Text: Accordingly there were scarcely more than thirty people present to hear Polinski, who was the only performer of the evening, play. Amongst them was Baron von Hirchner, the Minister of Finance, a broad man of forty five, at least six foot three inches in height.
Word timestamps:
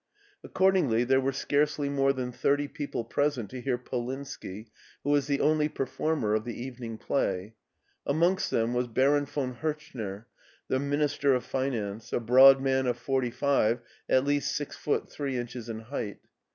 Accordingly 0.43 1.03
there 1.03 1.21
were 1.21 1.31
scarcely 1.31 1.87
more 1.87 2.11
than 2.11 2.31
thirty 2.31 2.67
people 2.67 3.03
present 3.03 3.51
to 3.51 3.61
hear 3.61 3.77
Polinski, 3.77 4.69
who 5.03 5.11
was 5.11 5.27
the 5.27 5.39
only 5.39 5.69
performer 5.69 6.33
of 6.33 6.43
the 6.43 6.59
evening, 6.59 6.97
play. 6.97 7.53
Amongst 8.07 8.49
them 8.49 8.73
was 8.73 8.87
Baron 8.87 9.25
von 9.27 9.53
Hirchner, 9.57 10.25
the 10.67 10.79
Minister 10.79 11.35
of 11.35 11.45
Finance, 11.45 12.11
a 12.13 12.19
broad 12.19 12.59
man 12.59 12.87
of 12.87 12.97
forty 12.97 13.29
five, 13.29 13.81
at 14.09 14.25
least 14.25 14.55
six 14.55 14.75
foot 14.75 15.07
three 15.11 15.37
inches 15.37 15.69
in 15.69 15.81
height. 15.81 16.17